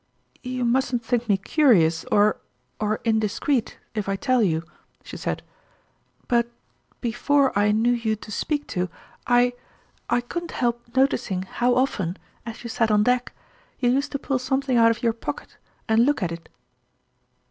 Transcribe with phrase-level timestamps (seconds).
[0.55, 2.37] "You mustn't think me curious or
[2.79, 4.63] or in discreet, if I tell you,"
[5.03, 5.43] she said;"
[6.27, 6.49] but
[7.01, 8.89] before I knew you to speak to,
[9.27, 9.53] I
[10.09, 12.17] I couldn't help noticing how often,
[12.47, 13.31] as you sat on deck,
[13.77, 16.49] you used to pull something out of your pocket and look at it."